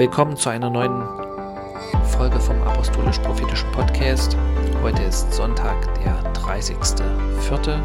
[0.00, 1.06] Willkommen zu einer neuen
[2.06, 4.34] Folge vom Apostolisch-Prophetischen Podcast.
[4.80, 7.82] Heute ist Sonntag, der 30.04.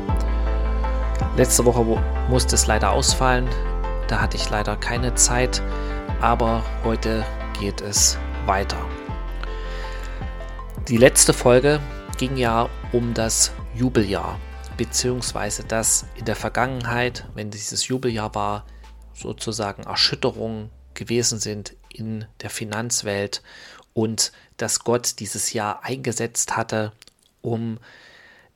[1.35, 1.83] Letzte Woche
[2.29, 3.49] musste es leider ausfallen.
[4.07, 5.61] Da hatte ich leider keine Zeit,
[6.21, 7.25] aber heute
[7.59, 8.79] geht es weiter.
[10.87, 11.81] Die letzte Folge
[12.17, 14.39] ging ja um das Jubeljahr,
[14.77, 18.63] beziehungsweise dass in der Vergangenheit, wenn dieses Jubeljahr war,
[19.13, 23.41] sozusagen Erschütterungen gewesen sind in der Finanzwelt
[23.93, 26.91] und dass Gott dieses Jahr eingesetzt hatte,
[27.41, 27.79] um,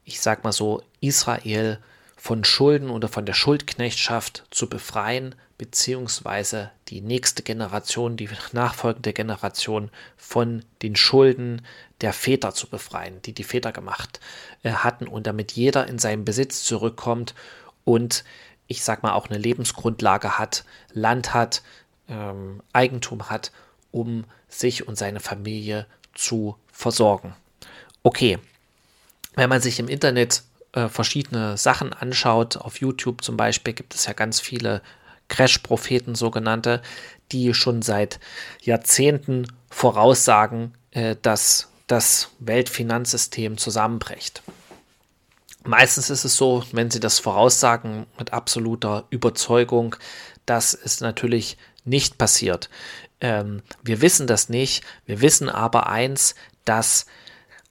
[0.03, 1.79] ich sag mal so, Israel
[2.17, 9.89] von Schulden oder von der Schuldknechtschaft zu befreien, beziehungsweise die nächste Generation, die nachfolgende Generation
[10.17, 11.61] von den Schulden
[12.01, 14.19] der Väter zu befreien, die die Väter gemacht
[14.63, 17.35] äh, hatten und damit jeder in seinen Besitz zurückkommt
[17.85, 18.23] und
[18.67, 21.63] ich sag mal auch eine Lebensgrundlage hat, Land hat,
[22.09, 23.51] ähm, Eigentum hat,
[23.91, 27.35] um sich und seine Familie zu versorgen.
[28.03, 28.39] Okay,
[29.35, 30.43] wenn man sich im Internet
[30.73, 34.81] äh, verschiedene Sachen anschaut, auf YouTube zum Beispiel gibt es ja ganz viele
[35.27, 36.81] Crash-Propheten sogenannte,
[37.31, 38.19] die schon seit
[38.61, 44.43] Jahrzehnten voraussagen, äh, dass das Weltfinanzsystem zusammenbricht.
[45.63, 49.95] Meistens ist es so, wenn sie das voraussagen mit absoluter Überzeugung,
[50.45, 52.69] dass es natürlich nicht passiert.
[53.21, 54.83] Ähm, wir wissen das nicht.
[55.05, 57.05] Wir wissen aber eins, dass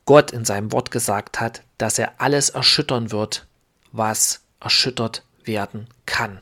[0.04, 3.46] Gott in seinem Wort gesagt hat, dass er alles erschüttern wird,
[3.92, 6.40] was erschüttert werden kann.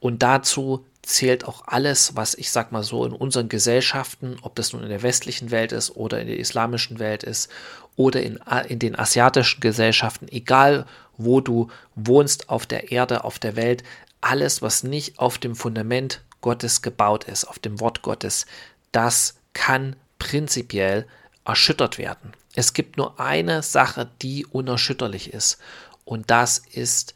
[0.00, 4.72] Und dazu zählt auch alles, was ich sag mal so in unseren Gesellschaften, ob das
[4.72, 7.48] nun in der westlichen Welt ist oder in der islamischen Welt ist
[7.94, 10.84] oder in, in den asiatischen Gesellschaften, egal
[11.16, 13.84] wo du wohnst auf der Erde, auf der Welt,
[14.20, 18.46] alles, was nicht auf dem Fundament Gottes gebaut ist, auf dem Wort Gottes,
[18.92, 21.04] das kann prinzipiell
[21.44, 22.34] erschüttert werden.
[22.54, 25.58] Es gibt nur eine Sache, die unerschütterlich ist,
[26.04, 27.14] und das ist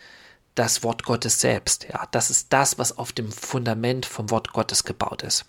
[0.56, 1.86] das Wort Gottes selbst.
[1.88, 5.44] Ja, das ist das, was auf dem Fundament vom Wort Gottes gebaut ist.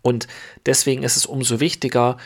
[0.00, 0.26] Und
[0.64, 2.16] deswegen ist es umso wichtiger,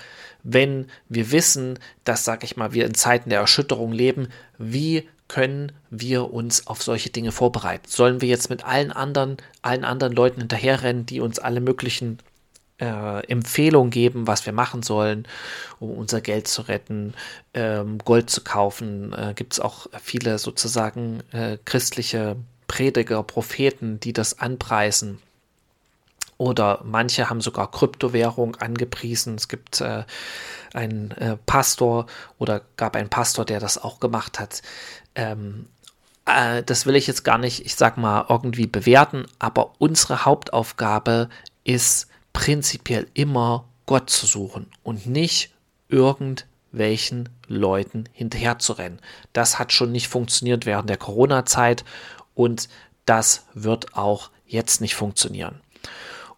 [0.44, 5.72] wenn wir wissen, dass, sag ich mal, wir in Zeiten der Erschütterung leben, wie können
[5.88, 7.88] wir uns auf solche Dinge vorbereiten?
[7.88, 12.18] Sollen wir jetzt mit allen anderen, allen anderen Leuten hinterherrennen, die uns alle möglichen
[12.78, 15.26] äh, Empfehlungen geben, was wir machen sollen,
[15.80, 17.14] um unser Geld zu retten,
[17.54, 19.14] ähm, Gold zu kaufen?
[19.14, 22.36] Äh, Gibt es auch viele sozusagen äh, christliche
[22.68, 25.18] Prediger, Propheten, die das anpreisen?
[26.36, 29.36] Oder manche haben sogar Kryptowährung angepriesen.
[29.36, 30.02] Es gibt äh,
[30.74, 32.06] einen äh, Pastor
[32.38, 34.60] oder gab einen Pastor, der das auch gemacht hat.
[35.14, 35.66] Ähm,
[36.24, 41.28] äh, das will ich jetzt gar nicht, ich sag mal, irgendwie bewerten, aber unsere Hauptaufgabe
[41.64, 45.52] ist prinzipiell immer Gott zu suchen und nicht
[45.88, 49.00] irgendwelchen Leuten hinterherzurennen.
[49.32, 51.84] Das hat schon nicht funktioniert während der Corona-Zeit
[52.34, 52.68] und
[53.04, 55.60] das wird auch jetzt nicht funktionieren.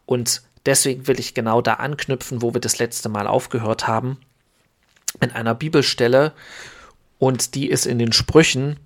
[0.06, 4.18] Und deswegen will ich genau da anknüpfen, wo wir das letzte Mal aufgehört haben,
[5.20, 6.32] in einer Bibelstelle
[7.18, 8.78] und die ist in den Sprüchen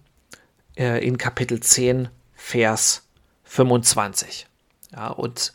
[0.77, 3.06] äh, in Kapitel 10, Vers
[3.44, 4.47] 25.
[4.93, 5.53] Ja, und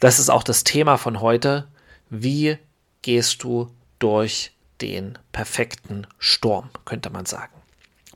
[0.00, 1.68] das ist auch das Thema von heute.
[2.10, 2.58] Wie
[3.02, 7.54] gehst du durch den perfekten Sturm, könnte man sagen.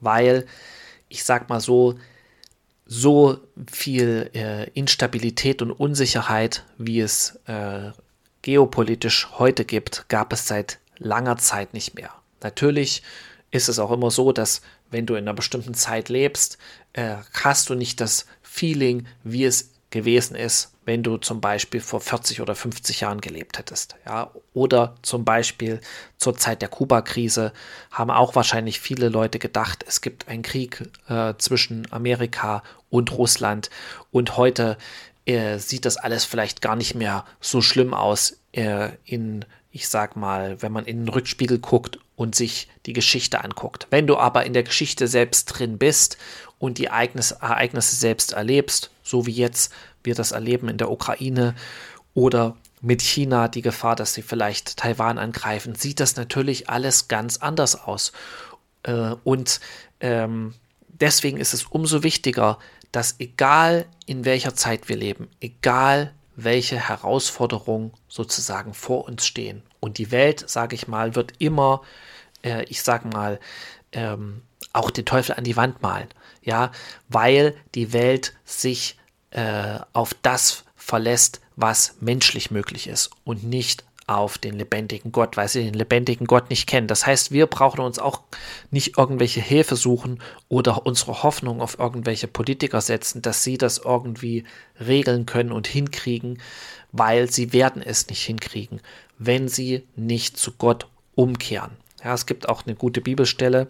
[0.01, 0.47] Weil,
[1.09, 1.99] ich sag mal so,
[2.87, 3.39] so
[3.71, 7.91] viel äh, Instabilität und Unsicherheit, wie es äh,
[8.43, 12.11] geopolitisch heute gibt, gab es seit langer Zeit nicht mehr.
[12.43, 13.03] Natürlich
[13.53, 16.59] ist es auch immer so, dass wenn du in einer bestimmten Zeit lebst,
[16.95, 22.01] äh, hast du nicht das Feeling, wie es gewesen ist, wenn du zum Beispiel vor
[22.01, 23.95] 40 oder 50 Jahren gelebt hättest.
[24.05, 24.31] Ja?
[24.53, 25.81] Oder zum Beispiel
[26.17, 27.53] zur Zeit der Kuba-Krise
[27.91, 33.71] haben auch wahrscheinlich viele Leute gedacht, es gibt einen Krieg äh, zwischen Amerika und Russland
[34.11, 34.77] und heute
[35.25, 40.17] äh, sieht das alles vielleicht gar nicht mehr so schlimm aus äh, in, ich sag
[40.17, 43.87] mal, wenn man in den Rückspiegel guckt und sich die Geschichte anguckt.
[43.91, 46.19] Wenn du aber in der Geschichte selbst drin bist
[46.59, 49.73] und die Ereignisse, Ereignisse selbst erlebst, so wie jetzt
[50.05, 51.55] wir das erleben in der Ukraine
[52.15, 57.39] oder mit China die Gefahr, dass sie vielleicht Taiwan angreifen, sieht das natürlich alles ganz
[57.39, 58.13] anders aus.
[58.83, 59.61] Äh, und
[60.01, 60.55] ähm,
[60.89, 62.59] deswegen ist es umso wichtiger,
[62.91, 69.63] dass egal in welcher Zeit wir leben, egal welche Herausforderungen sozusagen vor uns stehen.
[69.81, 71.83] Und die Welt, sage ich mal, wird immer,
[72.43, 73.39] äh, ich sage mal,
[73.93, 74.43] ähm,
[74.73, 76.09] auch den Teufel an die Wand malen.
[76.43, 76.73] Ja,
[77.09, 78.97] weil die Welt sich
[79.31, 83.85] äh, auf das verlässt, was menschlich möglich ist und nicht
[84.17, 86.87] auf den lebendigen Gott, weil sie den lebendigen Gott nicht kennen.
[86.87, 88.23] Das heißt, wir brauchen uns auch
[88.71, 94.45] nicht irgendwelche Hilfe suchen oder unsere Hoffnung auf irgendwelche Politiker setzen, dass sie das irgendwie
[94.81, 96.41] regeln können und hinkriegen,
[96.93, 98.81] weil sie werden es nicht hinkriegen,
[99.19, 101.73] wenn sie nicht zu Gott umkehren.
[102.05, 103.69] Ja, es gibt auch eine gute Bibelstelle,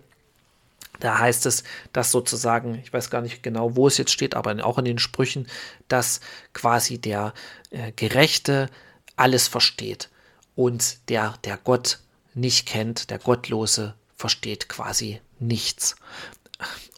[1.00, 4.64] da heißt es, dass sozusagen, ich weiß gar nicht genau, wo es jetzt steht, aber
[4.64, 5.48] auch in den Sprüchen,
[5.88, 6.20] dass
[6.52, 7.34] quasi der
[7.70, 8.68] äh, Gerechte
[9.16, 10.10] alles versteht
[10.54, 12.00] und der, der Gott
[12.34, 15.96] nicht kennt, der Gottlose versteht quasi nichts.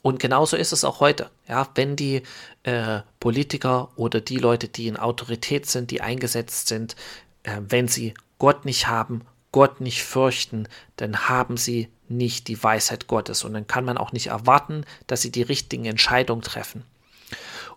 [0.03, 1.31] Und genauso ist es auch heute.
[1.49, 2.23] Ja, wenn die
[2.65, 6.97] äh, Politiker oder die Leute, die in Autorität sind, die eingesetzt sind,
[7.45, 9.23] äh, wenn sie Gott nicht haben,
[9.53, 13.45] Gott nicht fürchten, dann haben sie nicht die Weisheit Gottes.
[13.45, 16.85] Und dann kann man auch nicht erwarten, dass sie die richtigen Entscheidungen treffen.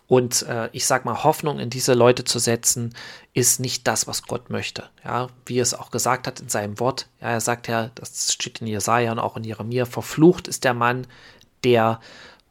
[0.08, 2.94] Und äh, ich sage mal, Hoffnung in diese Leute zu setzen,
[3.34, 4.88] ist nicht das, was Gott möchte.
[5.04, 7.08] Ja, wie es auch gesagt hat in seinem Wort.
[7.20, 10.72] Ja, er sagt ja, das steht in Jesaja und auch in Jeremia, verflucht ist der
[10.72, 11.06] Mann,
[11.62, 12.00] der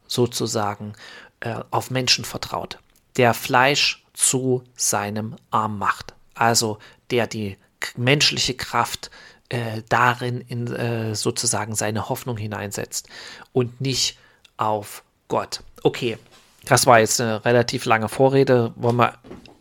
[0.07, 0.94] sozusagen
[1.39, 2.77] äh, auf Menschen vertraut,
[3.18, 6.13] der Fleisch zu seinem Arm macht.
[6.36, 6.77] Also
[7.09, 7.57] der die
[7.95, 9.09] menschliche Kraft
[9.50, 13.09] äh, darin in äh, sozusagen seine Hoffnung hineinsetzt
[13.51, 14.19] und nicht
[14.57, 15.62] auf Gott.
[15.83, 16.18] Okay,
[16.67, 18.73] das war jetzt eine relativ lange Vorrede.
[18.75, 19.13] Wollen wir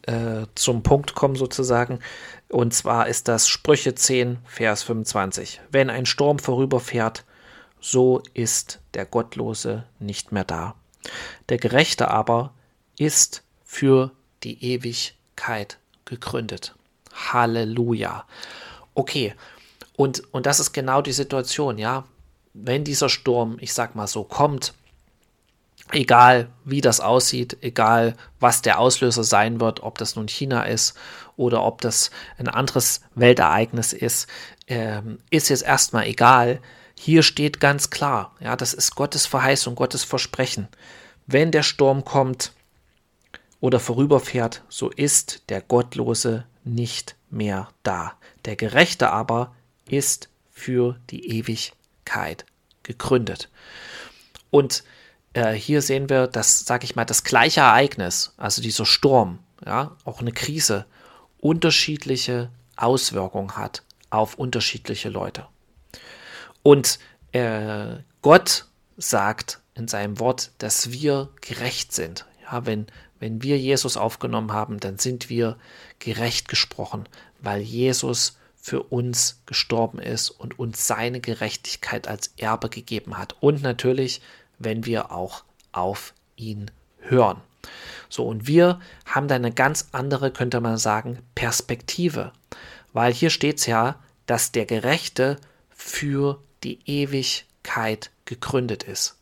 [0.02, 2.00] äh, zum Punkt kommen sozusagen.
[2.48, 5.60] Und zwar ist das Sprüche 10, Vers 25.
[5.70, 7.24] Wenn ein Sturm vorüberfährt,
[7.80, 10.74] so ist der Gottlose nicht mehr da.
[11.48, 12.52] Der Gerechte aber
[12.98, 14.12] ist für
[14.42, 16.74] die Ewigkeit gegründet.
[17.32, 18.24] Halleluja.
[18.94, 19.34] Okay,
[19.96, 22.04] und, und das ist genau die Situation, ja.
[22.54, 24.74] Wenn dieser Sturm, ich sag mal so, kommt,
[25.92, 30.96] egal wie das aussieht, egal was der Auslöser sein wird, ob das nun China ist
[31.36, 34.28] oder ob das ein anderes Weltereignis ist,
[34.66, 36.60] ähm, ist jetzt erstmal egal.
[36.98, 40.68] Hier steht ganz klar, ja, das ist Gottes Verheißung, Gottes Versprechen.
[41.26, 42.52] Wenn der Sturm kommt
[43.60, 48.14] oder vorüberfährt, so ist der Gottlose nicht mehr da.
[48.44, 49.54] Der Gerechte aber
[49.88, 52.46] ist für die Ewigkeit
[52.82, 53.50] gegründet.
[54.50, 54.84] Und
[55.36, 59.94] äh, hier sehen wir, dass, sage ich mal, das gleiche Ereignis, also dieser Sturm, ja,
[60.04, 60.86] auch eine Krise,
[61.38, 65.46] unterschiedliche Auswirkungen hat auf unterschiedliche Leute.
[66.62, 66.98] Und
[67.32, 68.66] äh, Gott
[68.96, 72.24] sagt in seinem Wort, dass wir gerecht sind.
[72.42, 72.86] Ja, wenn,
[73.20, 75.58] wenn wir Jesus aufgenommen haben, dann sind wir
[75.98, 77.08] gerecht gesprochen,
[77.40, 83.36] weil Jesus für uns gestorben ist und uns seine Gerechtigkeit als Erbe gegeben hat.
[83.40, 84.22] Und natürlich,
[84.58, 86.70] wenn wir auch auf ihn
[87.00, 87.40] hören.
[88.08, 92.32] So, und wir haben da eine ganz andere, könnte man sagen, Perspektive.
[92.92, 95.36] Weil hier steht es ja, dass der Gerechte
[95.70, 99.16] für die Ewigkeit gegründet ist.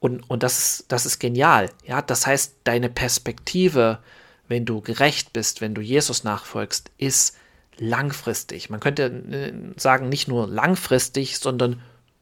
[0.00, 1.70] Und, und das, ist, das ist genial.
[1.86, 4.00] Ja, das heißt, deine Perspektive,
[4.48, 7.36] wenn du gerecht bist, wenn du Jesus nachfolgst, ist
[7.78, 8.70] langfristig.
[8.70, 11.80] Man könnte äh, sagen, nicht nur langfristig, sondern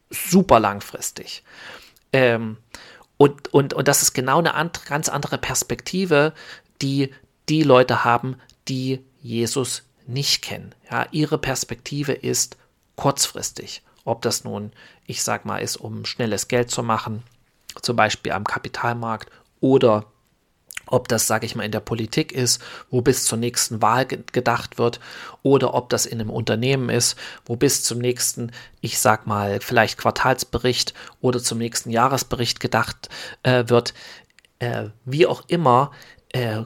[0.09, 1.43] super langfristig.
[2.13, 2.57] Ähm,
[3.17, 6.33] und, und, und das ist genau eine and ganz andere Perspektive,
[6.81, 7.13] die
[7.49, 10.73] die Leute haben, die Jesus nicht kennen.
[10.89, 12.57] Ja, ihre Perspektive ist
[12.95, 13.81] kurzfristig.
[14.05, 14.71] Ob das nun,
[15.07, 17.23] ich sag mal, ist, um schnelles Geld zu machen,
[17.81, 20.05] zum Beispiel am Kapitalmarkt oder
[20.87, 24.77] ob das, sage ich mal, in der Politik ist, wo bis zur nächsten Wahl gedacht
[24.77, 24.99] wird,
[25.41, 29.97] oder ob das in einem Unternehmen ist, wo bis zum nächsten, ich sag mal, vielleicht
[29.97, 33.09] Quartalsbericht oder zum nächsten Jahresbericht gedacht
[33.43, 33.93] äh, wird.
[34.59, 35.91] Äh, wie auch immer,
[36.29, 36.61] äh,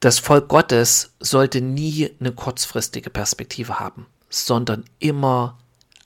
[0.00, 5.58] das Volk Gottes sollte nie eine kurzfristige Perspektive haben, sondern immer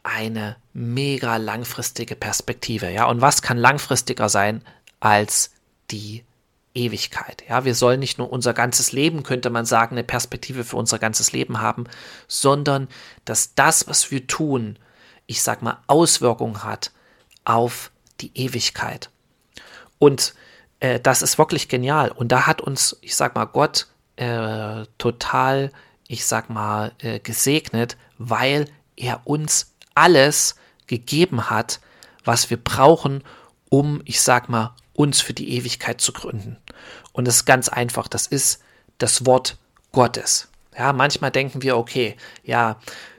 [0.02, 2.90] eine mega langfristige Perspektive.
[2.90, 4.62] Ja, und was kann langfristiger sein
[5.00, 5.50] als
[5.90, 6.25] die
[6.75, 7.43] Ewigkeit.
[7.49, 10.99] Ja, wir sollen nicht nur unser ganzes Leben, könnte man sagen, eine Perspektive für unser
[10.99, 11.85] ganzes Leben haben,
[12.29, 12.89] sondern
[13.25, 14.79] dass das, was wir tun,
[15.27, 16.93] ich sag mal, Auswirkungen hat
[17.45, 19.11] auf die Ewigkeit.
[19.99, 20.35] Und
[20.81, 22.11] äh, das ist wirklich genial.
[22.11, 25.73] Und da hat uns, ich sag mal, Gott äh, total,
[26.09, 31.81] ich sag mal, äh, gesegnet, weil er uns alles gegeben hat,
[32.25, 33.23] was wir brauchen,
[33.69, 36.59] um, ich sag mal, uns für die Ewigkeit zu gründen.
[37.12, 38.62] Und es ist ganz einfach, das ist
[38.99, 39.57] das Wort
[39.92, 40.49] Gottes.
[40.76, 42.78] Ja, manchmal denken wir, okay, ja,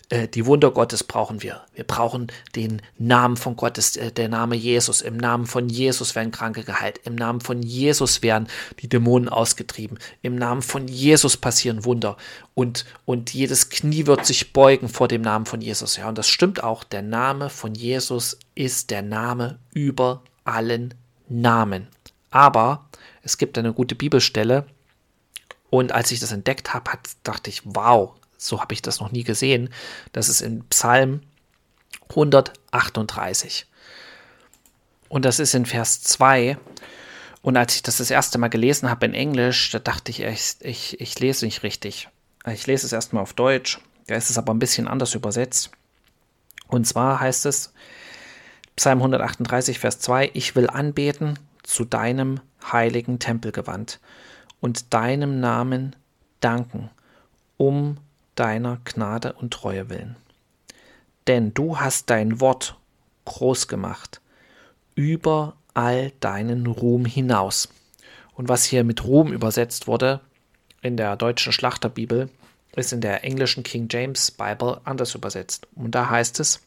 [0.09, 1.61] äh, die Wunder Gottes brauchen wir.
[1.73, 5.01] Wir brauchen den Namen von Gottes, äh, der Name Jesus.
[5.01, 6.99] Im Namen von Jesus werden Kranke geheilt.
[7.03, 8.47] Im Namen von Jesus werden
[8.79, 9.97] die Dämonen ausgetrieben.
[10.21, 12.15] Im Namen von Jesus passieren Wunder.
[12.53, 15.97] Und, und jedes Knie wird sich beugen vor dem Namen von Jesus.
[15.97, 16.83] Ja, und das stimmt auch.
[16.83, 20.93] Der Name von Jesus ist der Name über allen
[21.31, 21.87] Namen.
[22.29, 22.89] Aber
[23.23, 24.65] es gibt eine gute Bibelstelle.
[25.69, 26.91] Und als ich das entdeckt habe,
[27.23, 29.69] dachte ich, wow, so habe ich das noch nie gesehen.
[30.11, 31.21] Das ist in Psalm
[32.09, 33.67] 138.
[35.07, 36.57] Und das ist in Vers 2.
[37.41, 40.55] Und als ich das das erste Mal gelesen habe in Englisch, da dachte ich, ich,
[40.61, 42.09] ich, ich lese nicht richtig.
[42.45, 43.79] Ich lese es erstmal auf Deutsch.
[44.07, 45.71] Da ist es aber ein bisschen anders übersetzt.
[46.67, 47.73] Und zwar heißt es,
[48.81, 52.39] Psalm 138, Vers 2, ich will anbeten zu deinem
[52.71, 53.99] heiligen Tempelgewand
[54.59, 55.95] und deinem Namen
[56.39, 56.89] danken,
[57.57, 57.97] um
[58.33, 60.15] deiner Gnade und Treue willen.
[61.27, 62.79] Denn du hast dein Wort
[63.25, 64.19] groß gemacht,
[64.95, 67.69] über all deinen Ruhm hinaus.
[68.33, 70.21] Und was hier mit Ruhm übersetzt wurde
[70.81, 72.31] in der deutschen Schlachterbibel,
[72.75, 75.67] ist in der englischen King James Bible anders übersetzt.
[75.75, 76.61] Und da heißt es,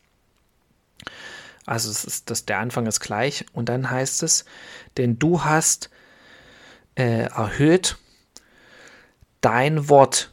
[1.66, 4.44] also es ist, das, der Anfang ist gleich, und dann heißt es,
[4.96, 5.90] denn du hast
[6.94, 7.98] äh, erhöht
[9.40, 10.32] dein Wort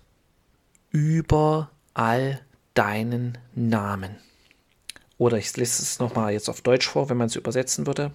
[0.91, 2.41] über all
[2.73, 4.17] deinen Namen.
[5.17, 8.11] Oder ich lese es nochmal jetzt auf Deutsch vor, wenn man es übersetzen würde.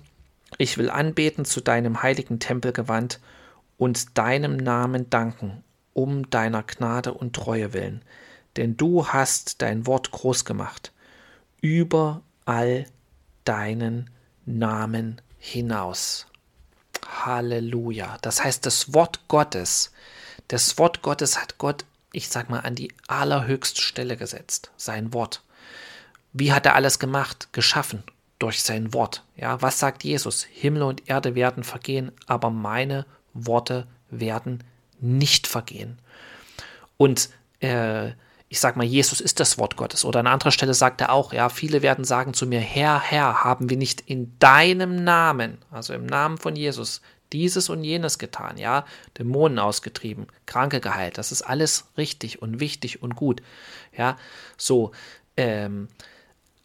[0.58, 3.20] Ich will anbeten zu deinem heiligen Tempel gewandt
[3.76, 8.02] und deinem Namen danken, um deiner Gnade und Treue willen.
[8.56, 10.92] Denn du hast dein Wort groß gemacht,
[11.60, 12.86] über all
[13.46, 14.10] deinen
[14.44, 16.26] Namen hinaus.
[17.24, 18.18] Halleluja.
[18.22, 19.92] Das heißt, das Wort Gottes,
[20.48, 21.84] das Wort Gottes hat Gott
[22.16, 24.70] ich sag mal, an die allerhöchste Stelle gesetzt.
[24.78, 25.42] Sein Wort.
[26.32, 27.48] Wie hat er alles gemacht?
[27.52, 28.04] Geschaffen.
[28.38, 29.22] Durch sein Wort.
[29.36, 30.44] Ja, was sagt Jesus?
[30.44, 34.64] Himmel und Erde werden vergehen, aber meine Worte werden
[34.98, 35.98] nicht vergehen.
[36.96, 37.28] Und
[37.60, 38.12] äh,
[38.56, 40.02] ich sag mal, Jesus ist das Wort Gottes.
[40.02, 43.44] Oder an anderer Stelle sagt er auch, ja, viele werden sagen zu mir, Herr, Herr,
[43.44, 47.02] haben wir nicht in deinem Namen, also im Namen von Jesus,
[47.34, 48.86] dieses und jenes getan, ja,
[49.18, 53.42] Dämonen ausgetrieben, Kranke geheilt, das ist alles richtig und wichtig und gut,
[53.94, 54.16] ja,
[54.56, 54.92] so,
[55.36, 55.88] ähm,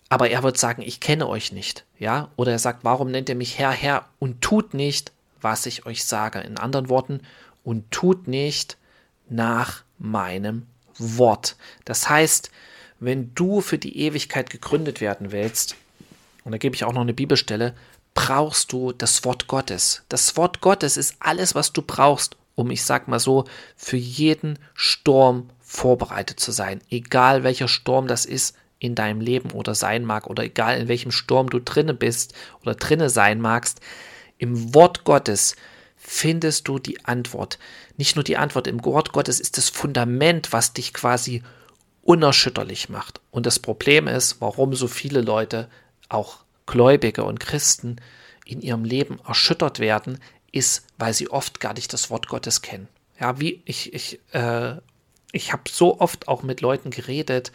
[0.07, 3.35] aber er wird sagen, ich kenne euch nicht, ja, oder er sagt, warum nennt ihr
[3.35, 7.19] mich Herr, Herr und tut nicht, was ich euch sage, in anderen Worten,
[7.65, 8.77] und tut nicht
[9.27, 10.67] nach meinem
[10.97, 11.55] Wort.
[11.85, 12.51] Das heißt,
[12.99, 15.75] wenn du für die Ewigkeit gegründet werden willst,
[16.43, 17.75] und da gebe ich auch noch eine Bibelstelle,
[18.13, 20.03] brauchst du das Wort Gottes.
[20.09, 23.45] Das Wort Gottes ist alles, was du brauchst, um, ich sag mal so,
[23.75, 26.81] für jeden Sturm vorbereitet zu sein.
[26.89, 31.11] Egal welcher Sturm das ist in deinem Leben oder sein mag oder egal in welchem
[31.11, 33.79] Sturm du drinne bist oder drinne sein magst,
[34.37, 35.55] im Wort Gottes
[36.11, 37.57] findest du die Antwort.
[37.95, 41.41] Nicht nur die Antwort, im Wort Gottes ist das Fundament, was dich quasi
[42.01, 43.21] unerschütterlich macht.
[43.31, 45.69] Und das Problem ist, warum so viele Leute
[46.09, 47.95] auch Gläubige und Christen
[48.45, 50.19] in ihrem Leben erschüttert werden,
[50.51, 52.89] ist, weil sie oft gar nicht das Wort Gottes kennen.
[53.17, 54.75] Ja, wie ich, ich, äh,
[55.31, 57.51] ich habe so oft auch mit Leuten geredet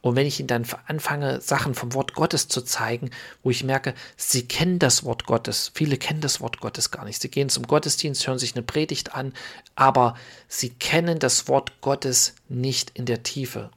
[0.00, 3.10] und wenn ich ihnen dann anfange, Sachen vom Wort Gottes zu zeigen,
[3.42, 7.20] wo ich merke, sie kennen das Wort Gottes, viele kennen das Wort Gottes gar nicht.
[7.20, 9.34] Sie gehen zum Gottesdienst, hören sich eine Predigt an,
[9.74, 10.16] aber
[10.48, 13.70] sie kennen das Wort Gottes nicht in der Tiefe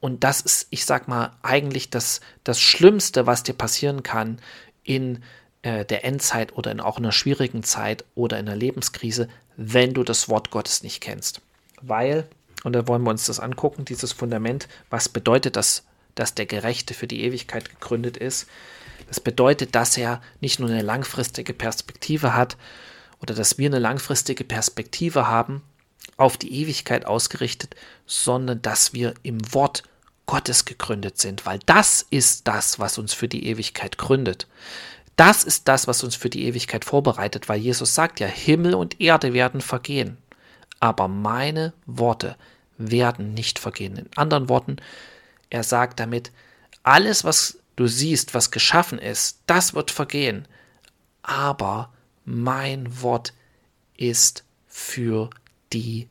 [0.00, 4.40] und das ist, ich sag mal, eigentlich das, das Schlimmste, was dir passieren kann
[4.84, 5.22] in
[5.62, 10.04] äh, der Endzeit oder in auch einer schwierigen Zeit oder in einer Lebenskrise, wenn du
[10.04, 11.40] das Wort Gottes nicht kennst.
[11.80, 12.28] Weil,
[12.68, 15.84] und da wollen wir uns das angucken, dieses Fundament, was bedeutet das,
[16.14, 18.46] dass der Gerechte für die Ewigkeit gegründet ist?
[19.08, 22.58] Das bedeutet, dass er nicht nur eine langfristige Perspektive hat
[23.22, 25.62] oder dass wir eine langfristige Perspektive haben,
[26.18, 29.84] auf die Ewigkeit ausgerichtet, sondern dass wir im Wort
[30.26, 34.46] Gottes gegründet sind, weil das ist das, was uns für die Ewigkeit gründet.
[35.16, 39.00] Das ist das, was uns für die Ewigkeit vorbereitet, weil Jesus sagt ja, Himmel und
[39.00, 40.18] Erde werden vergehen,
[40.80, 42.36] aber meine Worte
[42.78, 43.96] werden nicht vergehen.
[43.96, 44.76] In anderen Worten,
[45.50, 46.32] er sagt damit,
[46.82, 50.46] alles, was du siehst, was geschaffen ist, das wird vergehen,
[51.22, 51.92] aber
[52.24, 53.34] mein Wort
[53.96, 55.30] ist für
[55.72, 56.08] die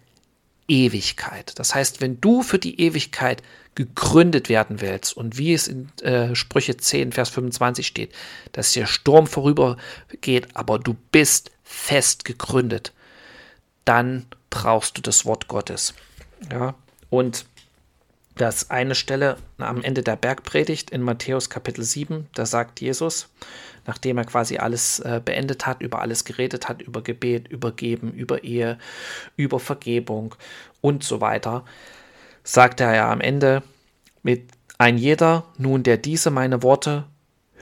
[0.67, 1.57] Ewigkeit.
[1.57, 3.41] Das heißt, wenn du für die Ewigkeit
[3.75, 8.11] gegründet werden willst und wie es in äh, Sprüche 10, Vers 25 steht,
[8.51, 12.91] dass der Sturm vorübergeht, aber du bist fest gegründet,
[13.85, 15.93] dann brauchst du das Wort Gottes.
[16.51, 16.75] Ja,
[17.09, 17.45] und
[18.37, 23.29] Das eine Stelle am Ende der Bergpredigt in Matthäus Kapitel 7, da sagt Jesus,
[23.87, 28.11] nachdem er quasi alles äh, beendet hat, über alles geredet hat, über Gebet, über Geben,
[28.11, 28.77] über Ehe,
[29.37, 30.35] über Vergebung
[30.81, 31.65] und so weiter,
[32.43, 33.63] sagt er ja am Ende,
[34.21, 37.05] mit ein jeder nun, der diese meine Worte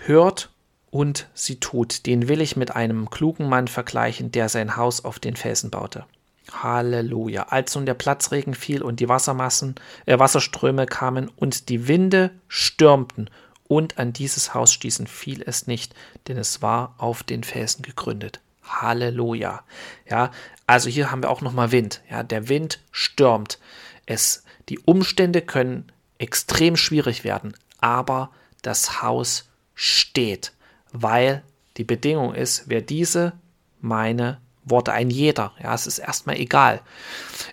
[0.06, 0.50] hört
[0.90, 5.20] und sie tut, den will ich mit einem klugen Mann vergleichen, der sein Haus auf
[5.20, 6.06] den Felsen baute.
[6.52, 7.44] Halleluja.
[7.50, 9.76] Als nun der Platzregen fiel und die Wassermassen,
[10.06, 13.30] äh, Wasserströme kamen und die Winde stürmten
[13.68, 15.94] und an dieses Haus stießen, fiel es nicht,
[16.28, 18.40] denn es war auf den Felsen gegründet.
[18.64, 19.64] Halleluja.
[20.10, 20.32] Ja,
[20.68, 22.02] also hier haben wir auch nochmal Wind.
[22.10, 23.60] Ja, der Wind stürmt.
[24.06, 30.54] Es, die Umstände können extrem schwierig werden, aber das Haus steht,
[30.92, 31.44] weil
[31.78, 33.34] die Bedingung ist, wer diese
[33.82, 36.82] meine Worte, ein jeder, ja, es ist erstmal egal,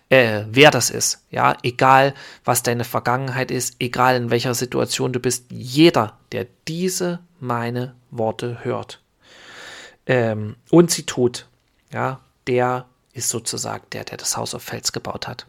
[0.09, 2.14] äh, wer das ist, ja, egal,
[2.45, 8.64] was deine Vergangenheit ist, egal in welcher Situation du bist, jeder, der diese meine Worte
[8.64, 9.02] hört
[10.07, 11.49] ähm, und sie tut,
[11.92, 15.47] ja, der ist sozusagen der, der das Haus auf Fels gebaut hat.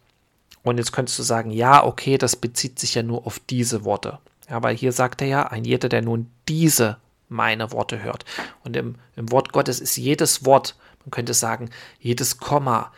[0.64, 4.20] Und jetzt könntest du sagen, ja, okay, das bezieht sich ja nur auf diese Worte.
[4.50, 6.98] Ja, weil hier sagt er ja, ein jeder, der nun diese
[7.34, 8.26] meine Worte hört.
[8.64, 12.92] Und im, im Wort Gottes ist jedes Wort, man könnte sagen, jedes Komma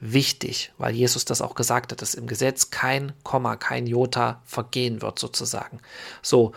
[0.00, 5.00] wichtig, weil Jesus das auch gesagt hat, dass im Gesetz kein Komma, kein Jota vergehen
[5.00, 5.78] wird, sozusagen.
[6.22, 6.52] So,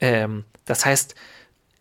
[0.00, 1.14] ähm, das heißt,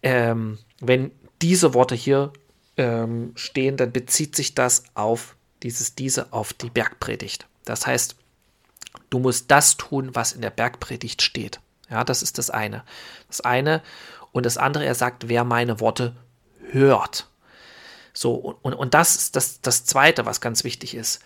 [0.02, 1.12] ähm, wenn
[1.42, 2.32] diese Worte hier
[2.78, 7.46] ähm, stehen, dann bezieht sich das auf dieses diese auf die Bergpredigt.
[7.66, 8.16] Das heißt,
[9.10, 11.60] du musst das tun, was in der Bergpredigt steht.
[11.90, 12.84] Ja, das ist das eine.
[13.28, 13.82] Das eine
[14.32, 16.16] und das andere, er sagt, wer meine Worte
[16.72, 17.28] hört.
[18.14, 21.20] So, und, und das ist das, das Zweite, was ganz wichtig ist.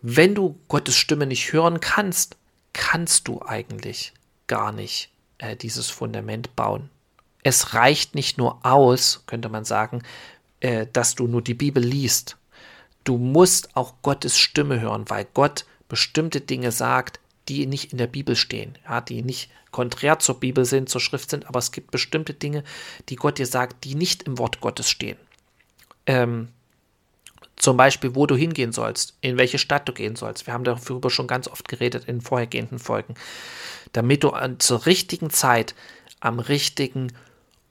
[0.00, 2.36] Wenn du Gottes Stimme nicht hören kannst,
[2.72, 4.12] kannst du eigentlich
[4.46, 6.90] gar nicht äh, dieses Fundament bauen.
[7.42, 10.02] Es reicht nicht nur aus, könnte man sagen,
[10.60, 12.36] äh, dass du nur die Bibel liest.
[13.04, 18.06] Du musst auch Gottes Stimme hören, weil Gott bestimmte Dinge sagt, die nicht in der
[18.06, 21.90] Bibel stehen, ja, die nicht konträr zur Bibel sind, zur Schrift sind, aber es gibt
[21.90, 22.62] bestimmte Dinge,
[23.08, 25.16] die Gott dir sagt, die nicht im Wort Gottes stehen.
[26.06, 26.48] Ähm,
[27.56, 30.46] zum Beispiel, wo du hingehen sollst, in welche Stadt du gehen sollst.
[30.46, 33.14] Wir haben darüber schon ganz oft geredet in vorhergehenden Folgen.
[33.92, 35.74] Damit du an, zur richtigen Zeit
[36.18, 37.12] am richtigen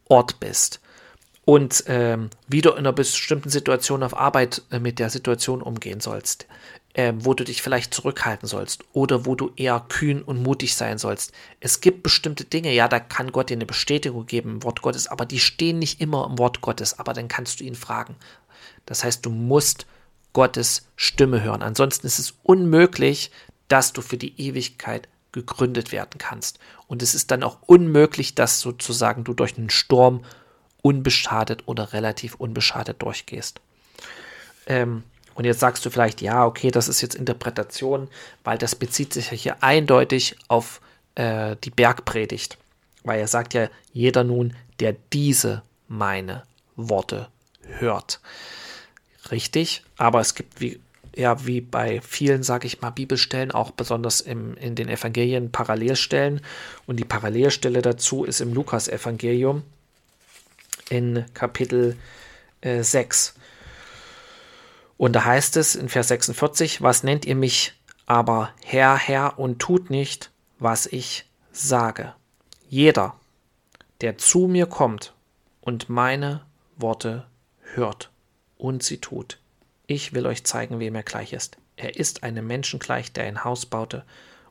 [0.08, 0.80] Ort bist.
[1.44, 6.00] Und ähm, wie du in einer bestimmten Situation auf Arbeit äh, mit der Situation umgehen
[6.00, 6.48] sollst
[6.94, 10.98] äh, wo du dich vielleicht zurückhalten sollst oder wo du eher kühn und mutig sein
[10.98, 11.32] sollst.
[11.60, 15.08] Es gibt bestimmte Dinge, ja, da kann Gott dir eine Bestätigung geben im Wort Gottes,
[15.08, 18.16] aber die stehen nicht immer im Wort Gottes, aber dann kannst du ihn fragen.
[18.86, 19.86] Das heißt, du musst
[20.34, 21.62] Gottes Stimme hören.
[21.62, 23.32] Ansonsten ist es unmöglich,
[23.68, 26.60] dass du für die Ewigkeit gegründet werden kannst.
[26.88, 30.24] Und es ist dann auch unmöglich, dass sozusagen du durch einen Sturm
[30.82, 33.62] unbeschadet oder relativ unbeschadet durchgehst.
[34.66, 35.04] Ähm,
[35.42, 38.10] und jetzt sagst du vielleicht, ja, okay, das ist jetzt Interpretation,
[38.44, 40.82] weil das bezieht sich ja hier eindeutig auf
[41.16, 42.60] äh, die Bergpredigt.
[43.04, 46.44] Weil er sagt ja, jeder nun, der diese meine
[46.76, 47.28] Worte
[47.64, 48.20] hört.
[49.32, 50.80] Richtig, aber es gibt wie,
[51.16, 56.42] ja, wie bei vielen, sage ich mal, Bibelstellen, auch besonders im, in den Evangelien Parallelstellen.
[56.86, 59.64] Und die Parallelstelle dazu ist im Lukas-Evangelium
[60.92, 61.98] in Kapitel
[62.62, 63.34] äh, 6.
[65.02, 67.74] Und da heißt es in Vers 46, was nennt ihr mich
[68.06, 72.14] aber Herr, Herr und tut nicht, was ich sage.
[72.70, 73.16] Jeder,
[74.02, 75.16] der zu mir kommt
[75.60, 76.46] und meine
[76.78, 77.26] Worte
[77.74, 78.12] hört
[78.60, 79.40] und sie tut,
[79.88, 81.58] ich will euch zeigen, wem er gleich ist.
[81.78, 84.06] Er ist einem Menschen gleich, der ein Haus baute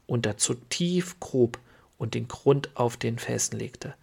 [0.09, 1.61] und dazu tief grub
[1.97, 3.95] und den Grund auf den Felsen legte.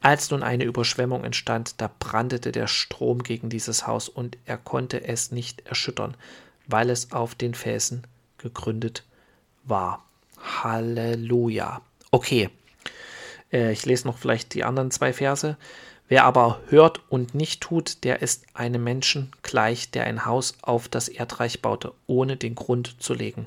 [0.00, 5.04] Als nun eine Überschwemmung entstand, da brandete der Strom gegen dieses Haus und er konnte
[5.04, 6.16] es nicht erschüttern,
[6.66, 8.06] weil es auf den Felsen
[8.38, 9.04] gegründet
[9.64, 10.04] war.
[10.62, 11.82] Halleluja.
[12.10, 12.48] Okay,
[13.52, 15.56] äh, ich lese noch vielleicht die anderen zwei Verse.
[16.08, 20.88] Wer aber hört und nicht tut, der ist einem Menschen gleich, der ein Haus auf
[20.88, 23.46] das Erdreich baute, ohne den Grund zu legen.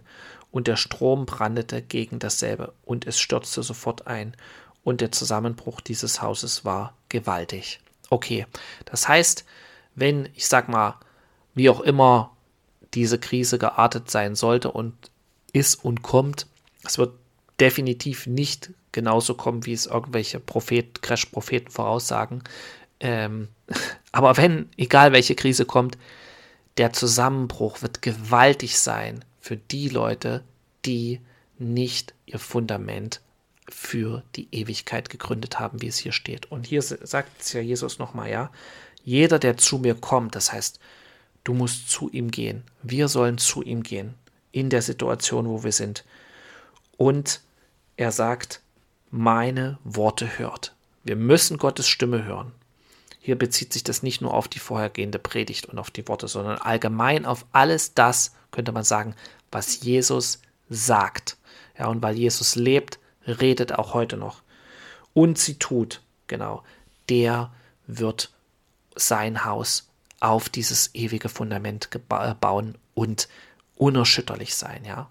[0.51, 4.35] Und der Strom brandete gegen dasselbe, und es stürzte sofort ein
[4.83, 7.79] und der Zusammenbruch dieses Hauses war gewaltig.
[8.09, 8.45] Okay,
[8.85, 9.45] das heißt,
[9.95, 10.97] wenn, ich sag mal,
[11.53, 12.35] wie auch immer
[12.93, 14.93] diese Krise geartet sein sollte und
[15.53, 16.47] ist und kommt,
[16.83, 17.13] es wird
[17.59, 22.43] definitiv nicht genauso kommen, wie es irgendwelche Prophet, Crash-Propheten voraussagen.
[22.99, 23.49] Ähm,
[24.11, 25.97] aber wenn, egal welche Krise kommt,
[26.77, 30.43] der Zusammenbruch wird gewaltig sein für die Leute,
[30.85, 31.21] die
[31.57, 33.21] nicht ihr Fundament
[33.71, 36.51] für die Ewigkeit gegründet haben, wie es hier steht.
[36.51, 38.51] Und hier sagt es ja Jesus nochmal, ja,
[39.03, 40.79] jeder, der zu mir kommt, das heißt,
[41.43, 42.63] du musst zu ihm gehen.
[42.83, 44.13] Wir sollen zu ihm gehen
[44.51, 46.03] in der Situation, wo wir sind.
[46.97, 47.41] Und
[47.97, 48.61] er sagt,
[49.09, 50.75] meine Worte hört.
[51.03, 52.51] Wir müssen Gottes Stimme hören.
[53.19, 56.57] Hier bezieht sich das nicht nur auf die vorhergehende Predigt und auf die Worte, sondern
[56.57, 59.15] allgemein auf alles das, könnte man sagen,
[59.51, 61.37] was Jesus sagt.
[61.77, 64.41] Ja, und weil Jesus lebt, redet auch heute noch.
[65.13, 66.63] Und sie tut, genau,
[67.09, 67.51] der
[67.87, 68.31] wird
[68.95, 73.27] sein Haus auf dieses ewige Fundament äh, bauen und
[73.75, 75.09] unerschütterlich sein, ja.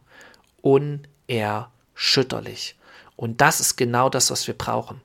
[0.62, 2.76] Unerschütterlich.
[3.16, 5.00] Und das ist genau das, was wir brauchen.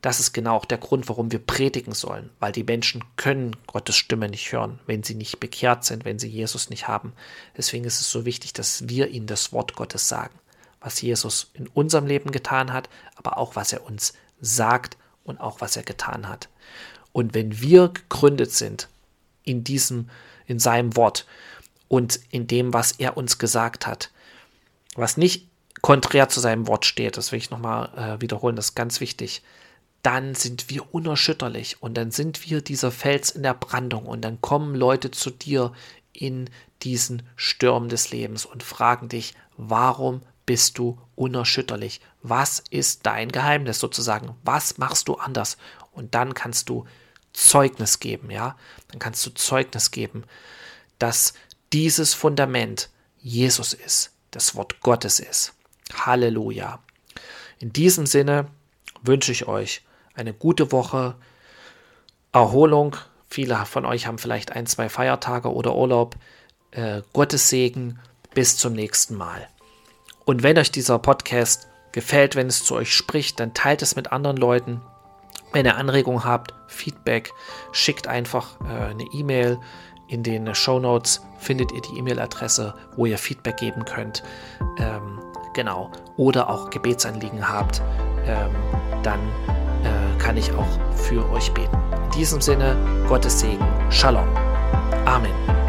[0.00, 3.96] Das ist genau auch der Grund, warum wir predigen sollen, weil die Menschen können Gottes
[3.96, 7.14] Stimme nicht hören, wenn sie nicht bekehrt sind, wenn sie Jesus nicht haben.
[7.56, 10.38] Deswegen ist es so wichtig, dass wir ihnen das Wort Gottes sagen,
[10.80, 15.60] was Jesus in unserem Leben getan hat, aber auch was er uns sagt und auch
[15.60, 16.48] was er getan hat.
[17.12, 18.88] Und wenn wir gegründet sind
[19.42, 20.08] in diesem,
[20.46, 21.26] in seinem Wort
[21.88, 24.10] und in dem, was er uns gesagt hat,
[24.94, 25.48] was nicht
[25.82, 29.42] konträr zu seinem Wort steht, das will ich nochmal äh, wiederholen, das ist ganz wichtig,
[30.02, 34.40] dann sind wir unerschütterlich und dann sind wir dieser Fels in der Brandung und dann
[34.40, 35.72] kommen Leute zu dir
[36.12, 36.50] in
[36.82, 42.00] diesen Stürmen des Lebens und fragen dich, warum bist du unerschütterlich?
[42.22, 44.34] Was ist dein Geheimnis sozusagen?
[44.44, 45.58] Was machst du anders?
[45.92, 46.86] Und dann kannst du
[47.34, 48.56] Zeugnis geben, ja?
[48.88, 50.24] Dann kannst du Zeugnis geben,
[50.98, 51.34] dass
[51.74, 55.52] dieses Fundament Jesus ist, das Wort Gottes ist.
[55.92, 56.78] Halleluja.
[57.58, 58.46] In diesem Sinne
[59.02, 59.82] wünsche ich euch
[60.14, 61.16] eine gute Woche,
[62.32, 62.96] Erholung.
[63.28, 66.16] Viele von euch haben vielleicht ein, zwei Feiertage oder Urlaub.
[66.70, 67.98] Äh, Gottes Segen.
[68.32, 69.46] Bis zum nächsten Mal.
[70.28, 74.12] Und wenn euch dieser Podcast gefällt, wenn es zu euch spricht, dann teilt es mit
[74.12, 74.82] anderen Leuten.
[75.54, 77.32] Wenn ihr Anregungen habt, Feedback,
[77.72, 79.58] schickt einfach äh, eine E-Mail.
[80.06, 84.22] In den Show Notes findet ihr die E-Mail-Adresse, wo ihr Feedback geben könnt.
[84.78, 85.18] Ähm,
[85.54, 85.90] genau.
[86.18, 87.80] Oder auch Gebetsanliegen habt,
[88.26, 88.50] ähm,
[89.02, 89.20] dann
[89.82, 91.78] äh, kann ich auch für euch beten.
[92.04, 92.76] In diesem Sinne,
[93.08, 93.66] Gottes Segen.
[93.88, 94.28] Shalom.
[95.06, 95.67] Amen.